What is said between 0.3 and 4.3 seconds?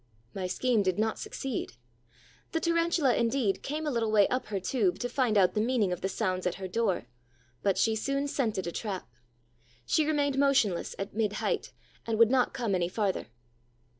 My scheme did not succeed. The Tarantula, indeed, came a little way